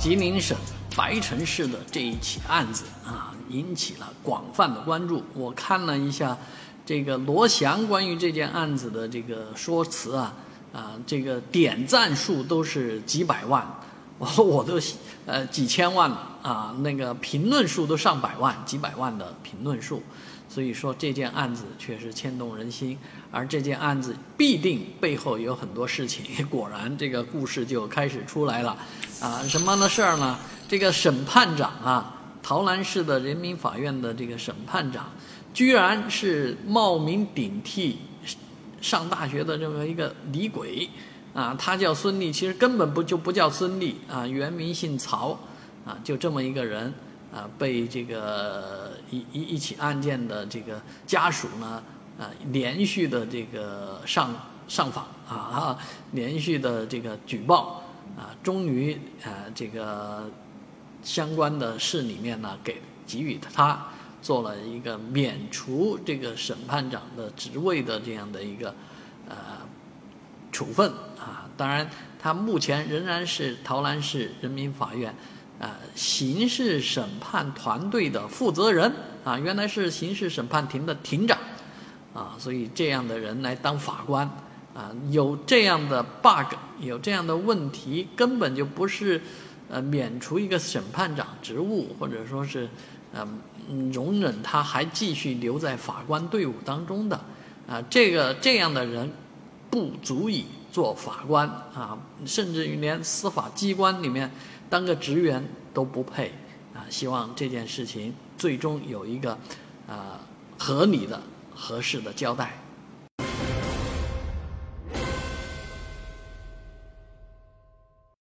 [0.00, 0.56] 吉林省
[0.96, 5.22] 白城市的这一起案子啊，引起了广泛的关注。
[5.34, 6.34] 我看了一下
[6.86, 10.34] 这个罗翔关于这件案子的这个说辞啊，
[10.72, 13.62] 啊，这个点赞数都是几百万，
[14.20, 14.78] 我 说我都
[15.24, 20.02] 呃几千万了啊，那个评论数都上百万、几百万的评论数。
[20.46, 22.98] 所以说这件案子确实牵动人心，
[23.30, 26.24] 而这件案子必定背后有很多事情。
[26.50, 28.76] 果然，这个故事就开始出来了，
[29.20, 30.36] 啊，什么的事儿呢？
[30.68, 35.08] 这个审判长啊，桃兰市的人民法院的这个审判长，
[35.54, 37.98] 居然是冒名顶替
[38.80, 40.90] 上大学的这么一个李鬼，
[41.34, 45.38] 啊，他叫孙立，其实根本不就不叫孙立啊，原名姓曹，
[45.84, 46.92] 啊，就这么一个人。
[47.32, 51.80] 啊，被这个一一一起案件的这个家属呢，
[52.18, 54.34] 啊，连续的这个上
[54.66, 55.78] 上访啊，
[56.10, 57.84] 连续的这个举报
[58.18, 60.28] 啊，终于啊，这个
[61.04, 63.80] 相关的市里面呢，给给予他
[64.20, 68.74] 做了一个免除这个审判长的职位的这样的一个
[69.28, 69.36] 呃
[70.60, 71.48] 处分啊。
[71.56, 71.88] 当然，
[72.20, 75.14] 他目前仍然是桃兰市人民法院。
[75.58, 78.90] 啊，刑事审判团队的负责人
[79.22, 81.38] 啊，原来是刑事审判庭的庭长，
[82.14, 84.26] 啊，所以这样的人来当法官，
[84.74, 89.20] 啊，有这样的 bug，有这样的问题，根本就不是，
[89.68, 92.66] 呃，免除一个审判长职务，或者说是，
[93.12, 93.28] 呃，
[93.92, 97.20] 容忍他还继续留在法官队伍当中的，
[97.68, 99.12] 啊，这个这样的人，
[99.70, 104.30] 不足以做法官啊，甚至于连司法机关里面。
[104.68, 106.32] 当个职员都不配
[106.72, 106.86] 啊！
[106.88, 109.36] 希望这件事情最终有一个
[109.88, 110.20] 啊
[110.56, 111.20] 合理的、
[111.52, 112.56] 合适的交代。